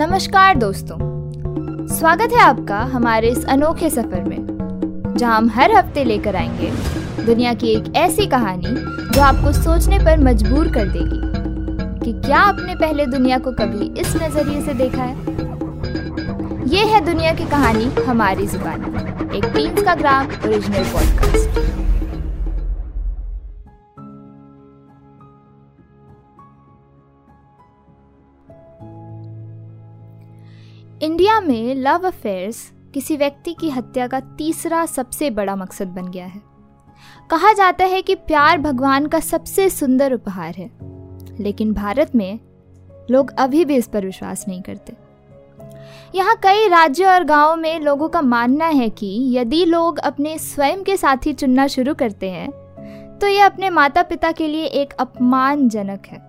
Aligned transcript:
नमस्कार 0.00 0.54
दोस्तों। 0.56 0.96
स्वागत 1.86 2.32
है 2.32 2.40
आपका 2.40 2.78
हमारे 2.78 3.30
इस 3.30 3.44
अनोखे 3.44 3.90
सफ़र 3.90 4.22
में, 4.22 5.14
जहाँ 5.16 5.36
हम 5.36 5.48
हर 5.50 5.72
हफ़्ते 5.72 6.04
लेकर 6.04 6.36
आएँगे 6.36 6.70
दुनिया 7.24 7.54
की 7.54 7.68
एक 7.68 7.96
ऐसी 7.96 8.26
कहानी 8.26 8.74
जो 9.14 9.20
आपको 9.20 9.52
सोचने 9.52 9.98
पर 9.98 10.18
मजबूर 10.18 10.72
कर 10.72 10.88
देगी 10.88 12.04
कि 12.04 12.12
क्या 12.26 12.38
आपने 12.38 12.74
पहले 12.74 13.06
दुनिया 13.06 13.38
को 13.38 13.52
कभी 13.52 14.00
इस 14.00 14.16
नज़रिए 14.16 14.60
से 14.62 14.74
देखा 14.74 15.02
है। 15.02 15.16
ये 16.68 16.84
है 16.86 17.04
दुनिया 17.04 17.34
की 17.34 17.44
कहानी 17.44 17.90
हमारी 18.04 18.46
जुबानी, 18.46 19.38
एक 19.38 19.44
टीम्स 19.44 19.82
का 19.82 19.94
ग्राम 19.94 20.26
ओरिजिनल 20.26 20.84
पॉडकास्ट 20.84 21.79
इंडिया 31.00 31.40
में 31.40 31.74
लव 31.74 32.06
अफेयर्स 32.06 32.58
किसी 32.94 33.16
व्यक्ति 33.16 33.52
की 33.52 33.68
हत्या 33.70 34.06
का 34.06 34.18
तीसरा 34.38 34.84
सबसे 34.86 35.30
बड़ा 35.30 35.54
मकसद 35.56 35.88
बन 35.88 36.10
गया 36.10 36.26
है। 36.26 36.40
कहा 37.30 37.52
जाता 37.52 37.84
है 37.84 38.02
कि 38.02 38.14
प्यार 38.14 38.58
भगवान 38.58 39.06
का 39.06 39.20
सबसे 39.20 39.68
सुंदर 39.70 40.12
उपहार 40.12 40.54
है, 40.54 40.70
लेकिन 41.40 41.72
भारत 41.72 42.14
में 42.14 42.38
लोग 43.10 43.30
अभी 43.38 43.64
भी 43.64 43.76
इस 43.76 43.88
पर 43.88 44.04
विश्वास 44.06 44.44
नहीं 44.48 44.60
करते। 44.62 44.96
यहाँ 46.14 46.36
कई 46.42 46.68
राज्यों 46.68 47.12
और 47.12 47.24
गाँवों 47.24 47.56
में 47.56 47.80
लोगों 47.80 48.08
का 48.08 48.22
मानना 48.22 48.66
है 48.66 48.90
कि 48.90 49.16
यदि 49.38 49.64
लोग 49.64 49.98
अपने 49.98 50.38
स्वयं 50.38 50.84
के 50.84 50.96
साथी 50.96 51.32
चुनना 51.32 51.66
शुरू 51.68 51.94
करते 51.94 52.30
हैं 52.30 52.48
तो 53.18 53.26
यह 53.26 53.46
अपने 53.46 53.70
माता 53.70 54.02
पिता 54.02 54.32
के 54.32 54.48
लिए 54.48 54.64
एक 54.64 54.92
अपमानजनक 54.92 56.06
है। 56.06 56.22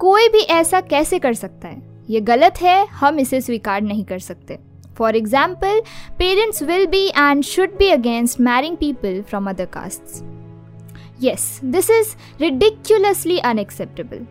कोई 0.00 0.28
भी 0.28 0.40
ऐसा 0.40 0.80
कैसे 0.80 1.18
कर 1.18 1.34
सकता 1.34 1.68
है? 1.68 1.93
ये 2.10 2.20
गलत 2.20 2.60
है, 2.62 2.86
हम 2.86 3.20
इसे 3.20 3.40
स्वीकार 3.40 3.80
नहीं 3.82 4.04
कर 4.04 4.18
सकते। 4.18 4.58
For 4.98 5.16
example 5.16 5.80
parents 6.18 6.62
will 6.62 6.86
be 6.86 7.06
and 7.08 7.42
should 7.44 7.76
be 7.78 7.90
against 7.90 8.40
marrying 8.40 8.76
people 8.76 9.22
from 9.22 9.50
other 9.50 9.66
caste 9.66 10.22
yes 11.22 11.60
this 11.64 11.90
is 11.90 12.14
ridiculously 12.40 13.38
unacceptable 13.38 14.26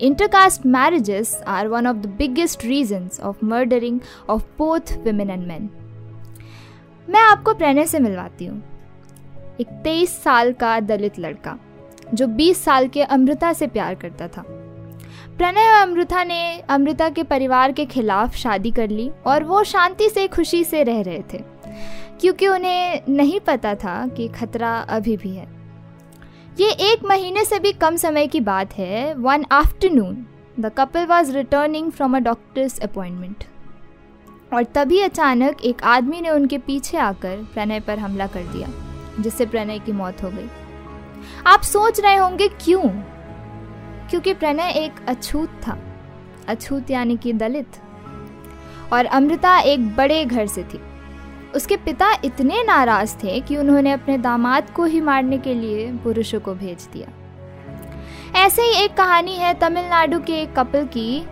Intercaste 0.00 0.64
marriages 0.64 1.30
are 1.44 1.68
one 1.68 1.86
of 1.86 2.02
the 2.02 2.08
biggest 2.08 2.62
reasons 2.62 3.18
of 3.18 3.40
murdering 3.42 3.96
of 4.28 4.44
both 4.58 4.92
women 5.06 5.30
and 5.30 5.46
men. 5.48 5.64
मैं 7.10 7.20
आपको 7.20 7.54
प्रणय 7.54 7.86
से 7.86 7.98
मिलवाती 7.98 8.46
हूँ। 8.46 8.62
एक 9.60 9.68
तेईस 9.84 10.22
साल 10.22 10.52
का 10.52 10.80
दलित 10.80 11.18
लड़का, 11.18 11.58
जो 12.14 12.26
20 12.26 12.64
साल 12.64 12.88
के 12.88 13.02
अमृता 13.02 13.52
से 13.52 13.66
प्यार 13.66 13.94
करता 13.94 14.28
था। 14.28 14.57
प्रणय 15.38 15.68
और 15.68 15.80
अमृता 15.80 16.22
ने 16.24 16.58
अमृता 16.68 17.08
के 17.08 17.22
परिवार 17.22 17.72
के 17.72 17.84
खिलाफ 17.86 18.36
शादी 18.36 18.70
कर 18.70 18.88
ली 18.90 19.10
और 19.26 19.44
वो 19.44 19.62
शांति 19.64 20.08
से 20.10 20.26
खुशी 20.28 20.62
से 20.64 20.82
रह 20.82 21.00
रहे 21.00 21.22
थे, 21.32 21.38
क्योंकि 22.20 22.48
उन्हें 22.48 23.02
नहीं 23.08 23.38
पता 23.40 23.74
था 23.74 24.06
कि 24.06 24.26
खतरा 24.28 24.72
अभी 24.88 25.16
भी 25.16 25.30
है। 25.30 25.46
ये 26.58 26.70
एक 26.92 27.04
महीने 27.04 27.44
से 27.44 27.58
भी 27.58 27.72
कम 27.72 27.96
समय 27.96 28.26
की 28.26 28.40
बात 28.40 28.72
है 28.74 29.14
one 29.14 29.44
afternoon 29.52 30.26
the 30.60 30.70
couple 30.78 31.04
was 31.06 31.32
returning 31.32 31.90
from 31.90 32.16
a 32.16 32.20
doctor's 32.20 32.78
appointment 32.80 33.44
और 34.54 34.64
तभी 34.64 35.00
अचानक 35.00 35.62
एक 35.64 35.82
आदमी 35.86 36.20
ने 36.20 36.30
उनके 36.30 36.58
पीछे 36.58 36.98
आकर 36.98 37.36
प्रणय 37.54 37.80
पर 37.80 37.98
हमला 37.98 38.26
कर 38.26 38.42
दिया, 38.44 38.68
जिससे 39.20 39.46
प्रणय 39.46 39.78
की 39.78 39.92
मौत 39.92 40.22
हो 40.22 40.30
गई। 40.30 40.48
आप 41.46 41.62
सोच 41.62 42.00
रहे 42.00 42.16
होंगे, 42.16 42.48
क्यों? 42.48 42.90
क्योंकि 44.10 44.34
प्रणय 44.34 44.70
एक 44.70 44.92
अछूत 45.08 45.48
था। 45.48 45.78
अछूत 46.48 46.90
यानी 46.90 47.16
कि 47.16 47.32
दलित। 47.32 47.68
और 48.92 49.04
अमृता 49.04 49.58
एक 49.58 49.96
बड़े 49.96 50.24
घर 50.24 50.46
से 50.46 50.62
थी। 50.62 50.80
उसके 51.54 51.76
पिता 51.76 52.12
इतने 52.24 52.62
नाराज़ 52.62 53.16
थे 53.16 53.40
कि 53.40 53.56
उन्होंने 53.56 53.92
अपने 53.92 54.18
दामाद 54.18 54.70
को 54.70 54.84
ही 54.84 55.00
मारने 55.00 55.38
के 55.38 55.54
लिए 55.54 55.92
पुरुषों 55.92 56.40
को 56.40 56.54
भेज 56.54 56.88
दिया। 56.92 57.08
ऐसे 58.36 58.62
ही 58.62 58.84
एक 58.84 58.94
कहानी 58.94 59.36
है 59.36 59.54
तमिलनाडु 59.54 60.20
के 60.20 60.32
एक 60.32 60.54
कपल 60.54 60.86
की, 60.86 61.26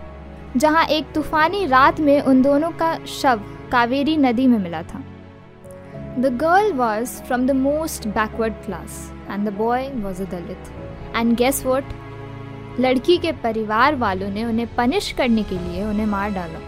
जहाँ 0.57 0.85
एक 0.85 1.11
तूफानी 1.15 1.65
रात 1.65 1.99
में 1.99 2.21
उन 2.21 2.41
दोनों 2.41 2.71
का 2.71 3.05
शव 3.05 3.41
कावेरी 3.71 4.17
नदी 4.17 4.47
में 4.47 4.59
मिला 4.59 4.81
था। 4.81 5.03
The 6.19 6.37
girl 6.41 6.73
was 6.73 7.21
from 7.21 7.47
the 7.47 7.51
most 7.51 8.07
backward 8.07 8.53
class 8.53 9.13
and 9.31 9.49
the 9.49 9.53
boy 9.53 9.89
was 9.89 10.23
a 10.23 10.25
Dalit. 10.25 10.73
And 11.15 11.35
guess 11.35 11.65
what 11.65 11.83
लड़की 12.79 13.17
के 13.17 13.31
परिवार 13.31 13.95
वालों 13.95 14.29
ने 14.29 14.43
उन्हें 14.45 14.75
पनिश 14.75 15.11
करने 15.11 15.43
के 15.43 15.57
लिए 15.57 15.83
उन्हें 15.83 16.05
मार 16.05 16.31
डाला। 16.31 16.59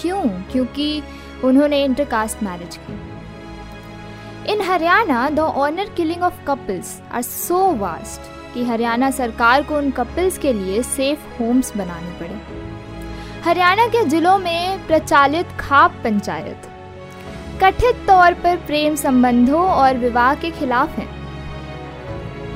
क्यों? 0.00 0.22
क्योंकि 0.52 1.02
उन्होंने 1.44 1.84
इंटरकास्ट 1.84 2.42
मैरिज 2.42 2.76
की। 2.76 4.52
In 4.52 4.60
Haryana 4.60 5.28
the 5.30 5.40
honour 5.40 5.88
killing 5.88 6.22
of 6.22 6.44
couples 6.46 7.00
are 7.12 7.22
so 7.22 7.74
vast 7.74 8.54
कि 8.54 8.64
हरियाणा 8.64 9.10
सरकार 9.10 9.62
को 9.62 9.76
उन 9.76 9.90
कपल्स 9.90 10.38
के 10.38 10.52
लिए 10.52 10.82
सेफ़ 10.82 11.26
होम्स 11.38 11.76
बनाने 11.76 12.10
पड़े। 12.20 12.40
हरियाणा 13.44 13.86
के 13.86 14.04
जिलों 14.04 14.38
में 14.38 14.86
प्रचालित 14.86 15.46
खाप 15.60 16.00
पंचायत, 16.04 16.62
कथित 17.62 18.06
तौर 18.06 18.34
पर 18.34 18.56
प्रेम 18.56 18.94
संबंधों 18.94 19.62
और 19.62 19.96
विवाह 19.96 20.34
के 20.34 20.50
खिलाफ 20.50 20.98
हैं। 20.98 21.18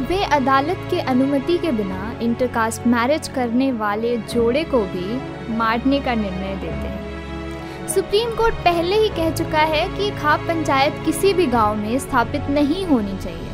वे 0.07 0.23
अदालत 0.25 0.89
के 0.91 1.01
अनुमति 1.01 1.59
के 1.59 1.71
बिना 1.73 2.12
इंटरकास्ट 2.23 2.87
मैरिज 2.87 3.29
करने 3.29 3.71
वाले 3.73 4.17
जोड़े 4.17 4.65
को 4.65 4.81
भी 4.87 5.57
मारने 5.57 6.01
का 6.01 6.15
निर्णय 6.15 6.57
देते 6.57 6.87
हैं। 6.87 7.89
सुप्रीम 7.89 8.31
कोर्ट 8.31 8.55
पहले 8.65 8.97
ही 8.97 9.09
कह 9.09 9.31
चुका 9.31 9.63
है 9.67 9.87
कि 9.89 10.11
खाप 10.13 10.41
पंचायत 10.41 11.03
किसी 11.05 11.33
भी 11.35 11.47
गाँव 11.47 11.77
में 11.77 11.99
स्थापित 11.99 12.51
नहीं 12.51 12.85
होनी 12.87 13.17
चाहिए, 13.19 13.51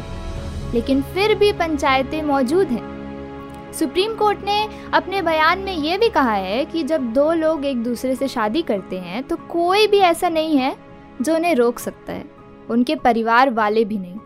लेकिन 0.74 1.02
फिर 1.04 1.34
भी 1.34 1.52
पंचायतें 1.54 2.22
मौजूद 2.22 2.68
हैं। 2.68 3.72
सुप्रीम 3.72 4.14
कोर्ट 4.14 4.44
ने 4.44 4.68
अपने 4.92 5.22
बयान 5.22 5.58
में 5.58 5.72
यह 5.74 5.98
भी 5.98 6.08
कहा 6.08 6.32
है 6.32 6.64
कि 6.64 6.82
जब 6.82 7.12
दो 7.12 7.32
लोग 7.32 7.64
एक 7.64 7.82
दूसरे 7.82 8.14
से 8.14 8.28
शादी 8.28 8.62
करते 8.62 8.98
हैं 8.98 9.22
तो 9.22 9.36
कोई 9.48 9.86
भी 9.86 9.98
ऐसा 10.04 10.28
नहीं 10.28 10.56
है 10.56 10.74
जो 11.22 11.34
उन्हें 11.34 11.54
रोक 11.54 11.78
सकता 11.78 12.12
है। 12.12 12.24
उनके 12.70 12.94
परिवार 12.96 13.50
वाले 13.50 13.84
भी 13.84 13.98
नहीं। 13.98 14.18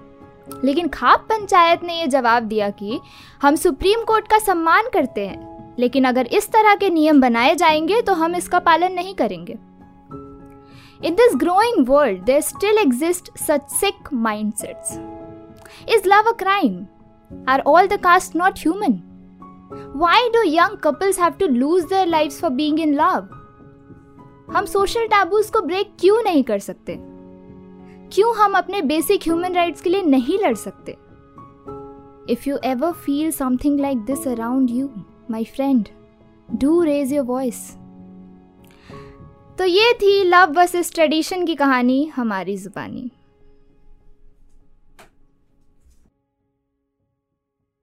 लेकिन 0.65 0.89
खाप 0.89 1.27
पंचायत 1.29 1.83
ने 1.85 1.99
यह 2.01 2.07
जवाब 2.07 2.43
दिया 2.43 2.71
कि 2.71 3.01
हम 3.43 3.57
सुप्रीम 3.57 4.03
कोर्ट 4.03 4.29
का 4.29 4.39
सम्मान 4.39 4.89
करते 4.93 5.27
हैं, 5.27 5.75
लेकिन 5.79 6.05
अगर 6.05 6.27
इस 6.27 6.49
तरह 6.49 6.75
के 6.75 6.91
नियम 6.91 7.21
बनाए 7.21 7.55
जाएँगे 7.55 8.01
तो 8.03 8.15
हम 8.15 8.37
इसका 8.37 8.59
पालन 8.59 8.93
नहीं 8.93 9.15
करेंगे। 9.15 9.59
In 11.05 11.15
this 11.15 11.37
growing 11.37 11.89
world 11.89 12.23
there 12.23 12.41
still 12.41 12.79
exist 12.79 13.39
such 13.39 13.71
sick 13.71 14.13
mindsets 14.55 14.93
is 15.89 16.09
love 16.09 16.29
a 16.29 16.33
crime 16.33 16.87
are 17.49 17.63
all 17.67 17.87
the 17.87 18.01
caste 18.01 18.37
not 18.37 18.59
human 18.59 18.99
why 19.97 20.29
do 20.29 20.43
young 20.47 20.77
couples 20.79 21.21
have 21.21 21.31
to 21.31 21.47
lose 21.47 21.85
their 21.85 22.07
life 22.07 22.41
for 22.41 22.51
being 22.51 22.81
in 22.81 22.95
love 22.95 23.29
हम 24.57 24.65
social 24.65 25.07
taboos 25.07 25.51
को 25.51 25.61
break 25.61 25.93
क्यों 26.01 26.23
नहीं 26.23 26.43
कर 26.45 26.59
सकते? 26.59 27.12
क्यों 28.13 28.35
हम 28.37 28.53
अपने 28.53 28.81
basic 28.83 29.23
human 29.23 29.53
rights 29.53 29.81
के 29.81 29.91
लिए 29.91 30.03
नहीं 30.03 30.39
लड़ 30.39 30.55
सकते? 30.55 30.97
If 32.33 32.49
you 32.49 32.59
ever 32.65 32.93
feel 32.93 33.31
something 33.31 33.81
like 33.81 33.99
this 33.99 34.27
around 34.29 34.71
you 34.71 34.89
my 35.31 35.45
friend 35.45 35.89
do 36.55 36.83
raise 36.83 37.13
your 37.13 37.25
voice 37.25 37.71
तो 39.59 39.65
ये 39.65 39.93
थी 39.93 40.23
लव 40.25 40.53
वर्सेस 40.53 40.93
ट्रेडिशन 40.95 41.45
की 41.47 41.55
कहानी, 41.55 42.05
हमारी 42.05 42.57
जुबानी। 42.57 43.11